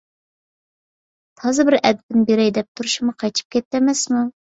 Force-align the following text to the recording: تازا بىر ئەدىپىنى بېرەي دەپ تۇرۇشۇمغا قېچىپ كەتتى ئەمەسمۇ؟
تازا 1.41 1.65
بىر 1.67 1.77
ئەدىپىنى 1.79 2.23
بېرەي 2.31 2.49
دەپ 2.55 2.71
تۇرۇشۇمغا 2.81 3.15
قېچىپ 3.25 3.53
كەتتى 3.57 3.81
ئەمەسمۇ؟ 3.81 4.25